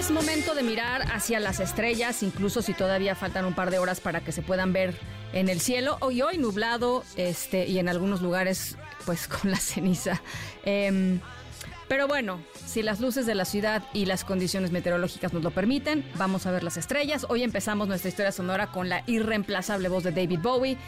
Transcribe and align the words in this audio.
Es 0.00 0.10
momento 0.10 0.54
de 0.54 0.62
mirar 0.62 1.02
hacia 1.12 1.38
las 1.40 1.60
estrellas, 1.60 2.22
incluso 2.22 2.62
si 2.62 2.72
todavía 2.72 3.14
faltan 3.14 3.44
un 3.44 3.52
par 3.52 3.70
de 3.70 3.78
horas 3.78 4.00
para 4.00 4.22
que 4.22 4.32
se 4.32 4.40
puedan 4.40 4.72
ver 4.72 4.94
en 5.34 5.50
el 5.50 5.60
cielo. 5.60 5.98
Hoy, 6.00 6.22
hoy 6.22 6.38
nublado, 6.38 7.04
este, 7.16 7.66
y 7.66 7.78
en 7.78 7.86
algunos 7.86 8.22
lugares, 8.22 8.78
pues 9.04 9.28
con 9.28 9.50
la 9.50 9.58
ceniza. 9.58 10.22
Em, 10.64 11.20
pero 11.86 12.08
bueno, 12.08 12.40
si 12.64 12.82
las 12.82 13.00
luces 13.00 13.26
de 13.26 13.34
la 13.34 13.44
ciudad 13.44 13.82
y 13.92 14.06
las 14.06 14.24
condiciones 14.24 14.70
meteorológicas 14.70 15.34
nos 15.34 15.42
lo 15.42 15.50
permiten, 15.50 16.02
vamos 16.14 16.46
a 16.46 16.50
ver 16.50 16.62
las 16.62 16.78
estrellas. 16.78 17.26
Hoy 17.28 17.42
empezamos 17.42 17.86
nuestra 17.86 18.08
historia 18.08 18.32
sonora 18.32 18.68
con 18.68 18.88
la 18.88 19.04
irreemplazable 19.06 19.90
voz 19.90 20.02
de 20.02 20.12
David 20.12 20.38
Bowie, 20.40 20.78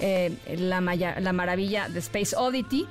eh, 0.00 0.34
la, 0.56 0.80
la 0.80 1.32
maravilla 1.34 1.90
de 1.90 1.98
Space 1.98 2.34
Oddity 2.34 2.88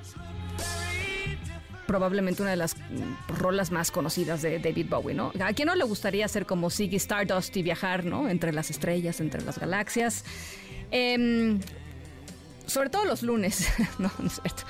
probablemente 1.85 2.41
una 2.41 2.51
de 2.51 2.57
las 2.57 2.75
mm, 2.75 3.37
rolas 3.37 3.71
más 3.71 3.91
conocidas 3.91 4.41
de 4.41 4.59
David 4.59 4.87
Bowie, 4.89 5.15
¿no? 5.15 5.31
¿A 5.43 5.53
quién 5.53 5.67
no 5.67 5.75
le 5.75 5.83
gustaría 5.83 6.27
ser 6.27 6.45
como 6.45 6.69
Ziggy 6.69 6.97
Stardust 6.97 7.55
y 7.57 7.63
viajar, 7.63 8.05
¿no? 8.05 8.29
Entre 8.29 8.51
las 8.53 8.69
estrellas, 8.69 9.19
entre 9.19 9.41
las 9.41 9.59
galaxias. 9.59 10.23
Em, 10.91 11.59
sobre 12.65 12.89
todo 12.89 13.05
los 13.05 13.23
lunes, 13.23 13.67
no, 13.99 14.11
no 14.19 14.27
es 14.27 14.41
cierto. 14.41 14.63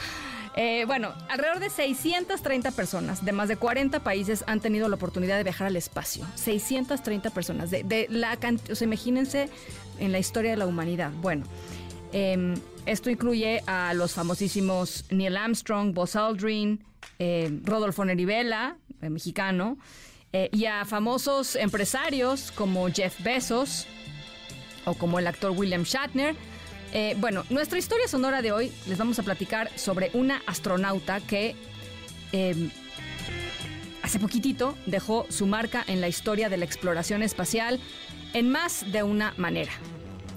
Eh, 0.57 0.85
bueno, 0.85 1.13
alrededor 1.27 1.59
de 1.59 1.69
630 1.69 2.71
personas 2.71 3.25
de 3.25 3.33
más 3.33 3.49
de 3.49 3.57
40 3.57 3.99
países 4.03 4.45
han 4.47 4.61
tenido 4.61 4.87
la 4.87 4.95
oportunidad 4.95 5.35
de 5.35 5.43
viajar 5.43 5.67
al 5.67 5.75
espacio. 5.75 6.25
630 6.35 7.29
personas. 7.31 7.71
De, 7.71 7.83
de 7.83 8.07
la 8.09 8.37
o 8.71 8.75
sea, 8.75 8.85
imagínense 8.85 9.49
en 9.99 10.13
la 10.13 10.19
historia 10.19 10.51
de 10.51 10.57
la 10.57 10.65
humanidad. 10.65 11.11
Bueno, 11.21 11.43
eh, 12.13 12.55
esto 12.85 13.09
incluye 13.09 13.61
a 13.67 13.93
los 13.93 14.13
famosísimos 14.13 15.05
Neil 15.09 15.35
Armstrong, 15.35 15.93
Buzz 15.93 16.15
Aldrin, 16.15 16.83
eh, 17.19 17.59
Rodolfo 17.63 18.03
Nerivela, 18.05 18.77
eh, 19.01 19.09
mexicano, 19.09 19.77
eh, 20.33 20.49
y 20.51 20.65
a 20.65 20.85
famosos 20.85 21.55
empresarios 21.55 22.51
como 22.51 22.89
Jeff 22.91 23.21
Bezos 23.23 23.87
o 24.85 24.93
como 24.93 25.19
el 25.19 25.27
actor 25.27 25.51
William 25.51 25.83
Shatner. 25.83 26.35
Bueno, 27.17 27.43
nuestra 27.49 27.77
historia 27.77 28.07
sonora 28.07 28.41
de 28.41 28.53
hoy 28.53 28.71
les 28.87 28.97
vamos 28.97 29.19
a 29.19 29.23
platicar 29.23 29.69
sobre 29.77 30.11
una 30.13 30.41
astronauta 30.47 31.19
que 31.19 31.53
eh, 32.31 32.69
hace 34.01 34.17
poquitito 34.19 34.77
dejó 34.85 35.25
su 35.29 35.45
marca 35.45 35.83
en 35.87 35.99
la 35.99 36.07
historia 36.07 36.47
de 36.47 36.55
la 36.55 36.63
exploración 36.63 37.21
espacial 37.21 37.81
en 38.33 38.49
más 38.49 38.89
de 38.93 39.03
una 39.03 39.33
manera. 39.37 39.71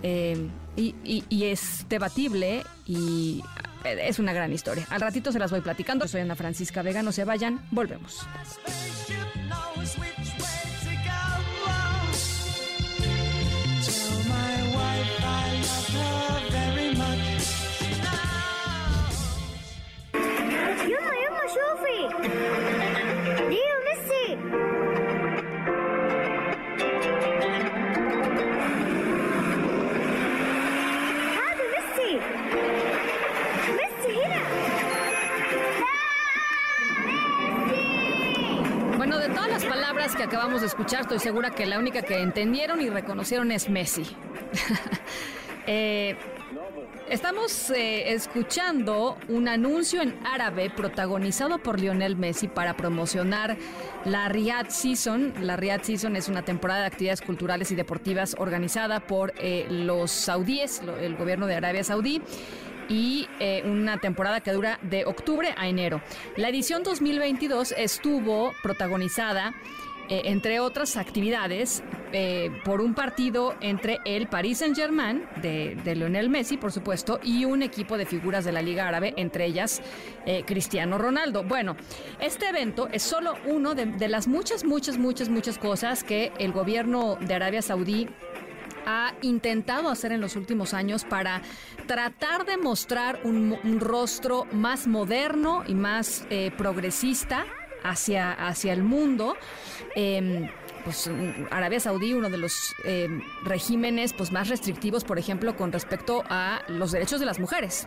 Eh, 0.03 0.49
y, 0.77 0.95
y- 1.05 1.45
es 1.45 1.87
debatible 1.89 2.62
y 2.87 3.43
es 3.84 4.19
una 4.19 4.33
gran 4.33 4.53
historia. 4.53 4.87
Al 4.91 5.01
ratito 5.01 5.33
se 5.33 5.39
las 5.39 5.51
voy 5.51 5.61
platicando. 5.61 6.07
Soy 6.09 6.21
Ana 6.21 6.37
Francisca 6.37 6.83
Vega, 6.83 7.03
no 7.03 7.12
se 7.12 7.25
vayan, 7.25 7.61
volvemos. 7.71 8.27
Acabamos 40.28 40.61
de 40.61 40.66
escuchar, 40.66 41.00
estoy 41.00 41.21
segura 41.21 41.53
que 41.53 41.65
la 41.65 41.78
única 41.78 42.03
que 42.03 42.21
entendieron 42.21 42.83
y 42.83 42.91
reconocieron 42.91 43.50
es 43.50 43.69
Messi. 43.69 44.05
Eh, 45.71 46.16
estamos 47.11 47.69
eh, 47.69 48.15
escuchando 48.15 49.19
un 49.28 49.49
anuncio 49.49 50.00
en 50.00 50.19
árabe 50.25 50.71
protagonizado 50.71 51.59
por 51.59 51.78
Lionel 51.78 52.16
Messi 52.16 52.49
para 52.49 52.75
promocionar 52.75 53.59
la 54.06 54.31
Riyadh 54.31 54.71
Season. 54.71 55.34
La 55.43 55.56
Riyadh 55.56 55.83
Season 55.83 56.16
es 56.16 56.31
una 56.31 56.43
temporada 56.43 56.81
de 56.81 56.87
actividades 56.87 57.21
culturales 57.21 57.71
y 57.71 57.75
deportivas 57.75 58.34
organizada 58.39 59.00
por 59.00 59.34
eh, 59.37 59.66
los 59.69 60.10
saudíes, 60.10 60.81
el 61.03 61.16
gobierno 61.16 61.47
de 61.47 61.56
Arabia 61.56 61.84
Saudí 61.84 62.22
y 62.89 63.28
una 63.66 63.99
temporada 63.99 64.41
que 64.41 64.53
dura 64.53 64.78
de 64.81 65.05
octubre 65.05 65.55
a 65.59 65.69
enero. 65.69 66.00
La 66.39 66.49
edición 66.49 66.83
2022 66.83 67.75
estuvo 67.77 68.55
protagonizada, 68.62 69.53
eh, 70.09 70.23
entre 70.25 70.61
otras 70.61 70.97
actividades, 70.97 71.83
eh, 72.13 72.51
por 72.65 72.81
un 72.81 72.95
partido 72.95 73.55
entre 73.61 73.99
el 74.07 74.29
Paris 74.29 74.59
Saint-Germain, 74.59 75.27
de, 75.43 75.77
de 75.85 75.95
Lionel 75.95 76.31
Messi, 76.31 76.57
por 76.57 76.73
supuesto, 76.73 77.21
y 77.23 77.45
un 77.45 77.63
equipo 77.63 77.99
de 77.99 78.07
figuras 78.07 78.47
de 78.47 78.53
la 78.53 78.63
Liga 78.63 78.89
Árabe, 78.89 79.13
entre 79.19 79.45
ellas 79.45 79.83
eh, 80.25 80.45
Cristiano 80.47 80.97
Ronaldo. 80.97 81.45
Bueno, 81.45 81.77
este 82.21 82.49
evento 82.49 82.89
es 82.91 83.03
solo 83.03 83.35
uno 83.45 83.75
de, 83.75 84.09
las 84.09 84.29
muchas, 84.29 84.65
muchas, 84.65 84.97
muchas, 84.97 85.29
muchas 85.29 85.59
cosas 85.59 86.03
que 86.05 86.33
el 86.39 86.53
gobierno 86.53 87.19
de 87.21 87.35
Arabia 87.35 87.61
Saudí 87.61 88.09
ha 88.87 89.13
intentado 89.21 89.91
hacer 89.91 90.13
en 90.13 90.23
los 90.23 90.37
últimos 90.37 90.73
años 90.73 91.05
para 91.05 91.43
tratar 91.87 92.47
de 92.47 92.57
mostrar 92.57 93.21
un, 93.25 93.59
un 93.63 93.81
rostro 93.81 94.47
más 94.53 94.87
moderno 94.87 95.63
y 95.67 95.75
más 95.75 96.27
eh, 96.31 96.51
progresista 96.57 97.45
hacia, 97.83 98.33
hacia 98.33 98.72
el 98.72 98.83
mundo. 98.83 99.37
Em, 99.94 100.49
pues 100.84 101.11
Arabia 101.50 101.81
Saudí, 101.81 102.15
uno 102.15 102.31
de 102.31 102.39
los 102.39 102.75
em, 102.84 103.22
regímenes 103.44 104.12
pues, 104.12 104.33
más 104.33 104.49
restrictivos, 104.49 105.05
por 105.05 105.19
ejemplo, 105.19 105.56
con 105.56 105.72
respecto 105.72 106.25
a 106.28 106.62
los 106.69 106.93
derechos 106.93 107.21
de 107.21 107.27
las 107.27 107.39
mujeres. 107.39 107.87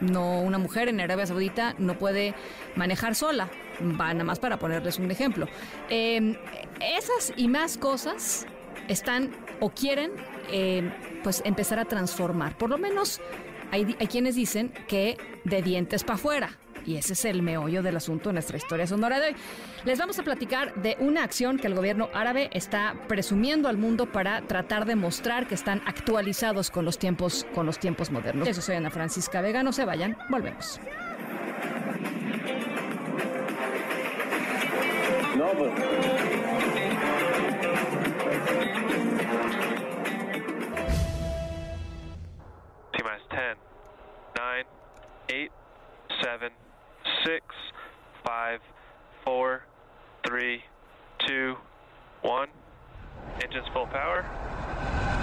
No, 0.00 0.40
una 0.40 0.58
mujer 0.58 0.88
en 0.88 1.00
Arabia 1.00 1.26
Saudita 1.26 1.74
no 1.78 1.98
puede 1.98 2.34
manejar 2.74 3.14
sola. 3.14 3.50
Va 3.80 4.12
nada 4.12 4.24
más 4.24 4.38
para 4.38 4.58
ponerles 4.58 4.98
un 4.98 5.10
ejemplo. 5.10 5.46
Eh, 5.90 6.38
esas 6.80 7.34
y 7.36 7.48
más 7.48 7.76
cosas 7.76 8.46
están 8.88 9.30
o 9.60 9.70
quieren 9.70 10.12
pues 11.22 11.42
empezar 11.44 11.78
a 11.78 11.84
transformar. 11.84 12.56
Por 12.56 12.70
lo 12.70 12.78
menos 12.78 13.20
hay, 13.70 13.96
hay 14.00 14.06
quienes 14.06 14.34
dicen 14.34 14.72
que 14.88 15.16
de 15.44 15.62
dientes 15.62 16.02
para 16.02 16.14
afuera. 16.14 16.58
Y 16.86 16.96
ese 16.96 17.12
es 17.14 17.24
el 17.24 17.42
meollo 17.42 17.82
del 17.82 17.96
asunto 17.96 18.30
en 18.30 18.34
nuestra 18.34 18.56
historia 18.56 18.86
sonora 18.86 19.20
de 19.20 19.28
hoy. 19.28 19.36
Les 19.84 19.98
vamos 19.98 20.18
a 20.18 20.22
platicar 20.22 20.74
de 20.74 20.96
una 21.00 21.24
acción 21.24 21.58
que 21.58 21.66
el 21.66 21.74
gobierno 21.74 22.08
árabe 22.14 22.50
está 22.52 22.94
presumiendo 23.08 23.68
al 23.68 23.76
mundo 23.76 24.06
para 24.10 24.42
tratar 24.42 24.86
de 24.86 24.96
mostrar 24.96 25.46
que 25.46 25.54
están 25.54 25.82
actualizados 25.86 26.70
con 26.70 26.84
los 26.84 26.98
tiempos, 26.98 27.46
con 27.54 27.66
los 27.66 27.78
tiempos 27.78 28.10
modernos. 28.10 28.48
Eso 28.48 28.62
soy 28.62 28.76
Ana 28.76 28.90
Francisca 28.90 29.40
Vega, 29.40 29.62
no 29.62 29.72
se 29.72 29.84
vayan, 29.84 30.16
volvemos. 30.28 30.80
No, 35.36 35.46
pues. 35.52 35.70
2, 51.30 51.56
1. 52.24 52.48
Engines 53.44 53.68
full 53.72 53.86
power. 53.86 54.24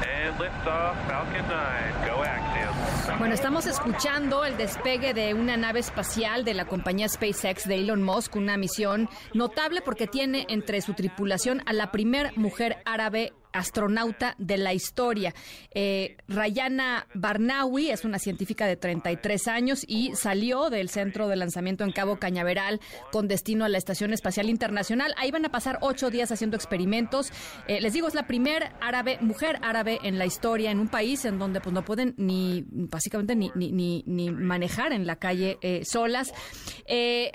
And 0.08 0.40
liftoff, 0.40 0.96
Falcon 1.08 1.44
9. 1.50 2.08
Go 2.08 2.24
Axiom. 2.24 3.20
Bueno, 3.20 3.34
estamos 3.34 3.66
escuchando 3.66 4.46
el 4.46 4.56
despegue 4.58 5.14
de 5.14 5.34
una 5.34 5.58
nave 5.58 5.80
espacial 5.80 6.46
de 6.46 6.54
la 6.54 6.66
compañía 6.66 7.10
SpaceX 7.10 7.68
de 7.68 7.80
Elon 7.80 8.04
Musk, 8.04 8.36
una 8.36 8.58
misión 8.58 9.10
notable 9.34 9.82
porque 9.82 10.08
tiene 10.08 10.46
entre 10.50 10.82
su 10.82 10.94
tripulación 10.94 11.62
a 11.66 11.74
la 11.74 11.92
primer 11.92 12.38
mujer 12.38 12.78
árabe 12.86 13.34
astronauta 13.58 14.36
de 14.38 14.58
la 14.58 14.74
historia. 14.74 15.34
Eh, 15.72 16.18
Rayana 16.28 17.08
Barnawi 17.14 17.90
es 17.90 18.06
una 18.06 18.20
científica 18.20 18.66
de 18.66 18.76
33 18.76 19.48
años 19.48 19.84
y 19.88 20.16
salió 20.16 20.70
del 20.70 20.90
centro 20.90 21.28
de 21.28 21.36
lanzamiento 21.36 21.84
en 21.84 21.92
Cabo 21.92 22.18
Cañaveral 22.18 22.80
con 23.12 23.28
destino 23.28 23.66
a 23.66 23.70
la 23.70 23.78
Estación 23.78 24.14
Espacial 24.14 24.50
Internacional. 24.50 25.14
Ahí 25.18 25.32
van 25.32 25.46
a 25.46 25.50
pasar 25.50 25.80
ocho 25.82 26.10
días 26.10 26.32
haciendo 26.32 26.56
experimentos. 26.56 27.32
Eh, 27.68 27.82
les 27.82 27.94
digo, 27.94 28.08
es 28.08 28.14
la 28.14 28.28
primer 28.28 28.72
árabe, 28.82 29.18
mujer 29.22 29.60
árabe 29.62 30.00
en 30.04 30.18
la 30.18 30.26
historia, 30.26 30.72
en 30.72 30.80
un 30.80 30.88
país 30.88 31.26
en 31.26 31.40
donde 31.40 31.62
pues 31.62 31.74
no 31.74 31.84
pueden 31.84 32.14
ni, 32.18 32.66
básicamente, 32.70 33.36
ni, 33.36 33.52
ni, 33.56 33.72
ni, 33.72 34.04
ni 34.06 34.32
manejar 34.32 34.94
en 34.94 35.06
la 35.06 35.18
calle 35.18 35.58
eh, 35.62 35.84
solas. 35.86 36.34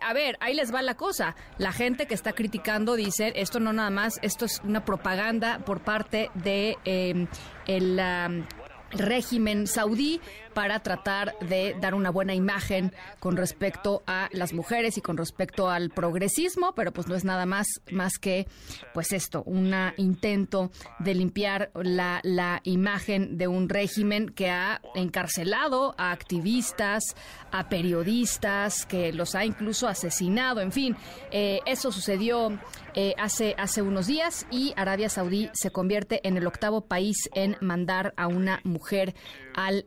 A 0.01 0.13
ver, 0.15 0.37
ahí 0.41 0.55
les 0.55 0.73
va 0.75 0.83
la 0.83 0.97
cosa. 0.97 1.37
La 1.59 1.73
gente 1.73 2.07
que 2.07 2.15
está 2.15 2.33
criticando 2.33 2.97
dice, 2.97 3.33
esto 3.37 3.61
no 3.61 3.73
nada 3.73 3.91
más, 3.91 4.19
esto 4.23 4.45
es 4.45 4.61
una 4.65 4.85
propaganda 4.85 5.61
por 5.65 5.83
parte 5.83 6.12
de 6.12 6.76
eh, 6.85 7.26
el... 7.67 8.00
um, 8.00 8.44
régimen 8.93 9.67
saudí 9.67 10.20
para 10.54 10.81
tratar 10.81 11.38
de 11.40 11.76
dar 11.81 11.94
una 11.94 12.10
buena 12.10 12.34
imagen 12.34 12.93
con 13.20 13.37
respecto 13.37 14.02
a 14.06 14.28
las 14.32 14.52
mujeres 14.52 14.99
y 14.99 15.00
con 15.00 15.16
respecto 15.16 15.70
al 15.70 15.90
progresismo, 15.90 16.75
pero 16.75 16.93
pues 16.93 17.08
no 17.08 17.14
es 17.14 17.25
nada 17.25 17.46
más 17.46 17.66
más 17.90 18.19
que 18.19 18.46
pues 18.94 19.12
esto, 19.12 19.43
un 19.44 19.72
intento 19.96 20.70
de 20.99 21.14
limpiar 21.14 21.70
la, 21.75 22.20
la 22.22 22.60
imagen 22.64 23.38
de 23.38 23.49
un 23.49 23.69
régimen 23.69 24.28
que 24.28 24.50
ha 24.50 24.81
encarcelado 24.94 25.94
a 25.99 26.12
activistas, 26.12 27.02
a 27.50 27.69
periodistas, 27.69 28.87
que 28.87 29.12
los 29.12 29.34
ha 29.34 29.44
incluso 29.44 29.88
asesinado, 29.88 30.60
en 30.60 30.72
fin, 30.72 30.96
eh, 31.31 31.60
eso 31.66 31.93
sucedió 31.93 32.58
eh, 32.94 33.14
hace, 33.19 33.54
hace 33.56 33.81
unos 33.81 34.06
días 34.06 34.46
y 34.50 34.75
Arabia 34.76 35.08
Saudí 35.08 35.49
se 35.54 35.70
convierte 35.70 36.26
en 36.28 36.37
el 36.37 36.46
octavo 36.46 36.82
país 36.82 37.16
en 37.34 37.56
mandar 37.60 38.12
a 38.16 38.26
una 38.26 38.60
mujer 38.64 39.14
al 39.54 39.87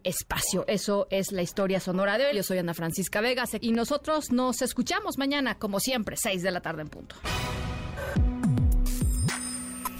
Eso 0.68 1.08
es 1.10 1.32
la 1.32 1.42
historia 1.42 1.80
sonora 1.80 2.18
de 2.18 2.28
hoy. 2.28 2.36
Yo 2.36 2.44
soy 2.44 2.60
Ana 2.60 2.74
Francisca 2.74 3.20
Vegas 3.22 3.52
y 3.60 3.72
nosotros 3.72 4.32
nos 4.32 4.62
escuchamos 4.62 5.18
mañana, 5.18 5.56
como 5.56 5.80
siempre, 5.80 6.16
6 6.18 6.42
de 6.42 6.52
la 6.52 6.62
tarde 6.62 6.84
en 6.84 6.88
punto. 6.88 7.16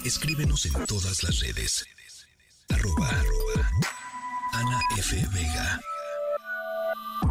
Escríbenos 0.04 0.64
en 0.66 0.86
todas 0.86 1.22
las 1.24 1.40
redes. 1.40 1.84
Arroba, 2.70 3.08
arroba 3.08 3.70
Ana 4.52 4.80
F. 4.96 5.16
Vega. 5.34 5.80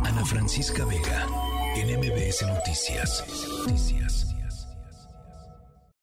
Ana 0.04 0.26
Francisca 0.26 0.86
Vega. 0.86 1.28
En 1.76 2.00
MBS 2.00 2.44
Noticias. 2.44 3.24
Noticias. 3.66 4.35